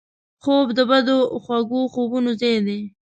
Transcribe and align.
خوب 0.43 0.67
د 0.77 0.79
بدو 0.89 1.17
خوږو 1.43 1.81
خوبونو 1.93 2.31
ځای 2.41 2.57
دی 2.67 2.79